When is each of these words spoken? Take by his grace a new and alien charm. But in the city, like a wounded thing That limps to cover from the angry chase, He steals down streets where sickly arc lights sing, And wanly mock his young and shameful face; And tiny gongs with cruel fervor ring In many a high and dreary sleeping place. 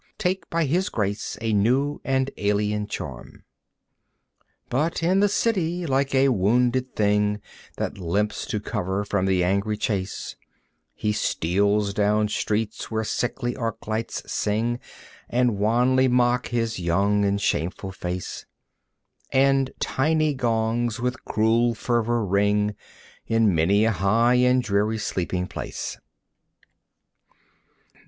Take 0.17 0.49
by 0.49 0.65
his 0.65 0.89
grace 0.89 1.37
a 1.41 1.53
new 1.53 2.01
and 2.03 2.31
alien 2.37 2.87
charm. 2.87 3.43
But 4.67 5.03
in 5.03 5.19
the 5.19 5.29
city, 5.29 5.85
like 5.85 6.15
a 6.15 6.29
wounded 6.29 6.95
thing 6.95 7.39
That 7.77 7.99
limps 7.99 8.47
to 8.47 8.59
cover 8.59 9.05
from 9.05 9.27
the 9.27 9.43
angry 9.43 9.77
chase, 9.77 10.35
He 10.95 11.11
steals 11.11 11.93
down 11.93 12.29
streets 12.29 12.89
where 12.89 13.03
sickly 13.03 13.55
arc 13.55 13.85
lights 13.85 14.23
sing, 14.33 14.79
And 15.29 15.59
wanly 15.59 16.07
mock 16.07 16.47
his 16.47 16.79
young 16.79 17.23
and 17.23 17.39
shameful 17.39 17.91
face; 17.91 18.47
And 19.31 19.69
tiny 19.79 20.33
gongs 20.33 20.99
with 20.99 21.23
cruel 21.25 21.75
fervor 21.75 22.25
ring 22.25 22.73
In 23.27 23.53
many 23.53 23.85
a 23.85 23.91
high 23.91 24.33
and 24.41 24.63
dreary 24.63 24.97
sleeping 24.97 25.45
place. 25.45 25.99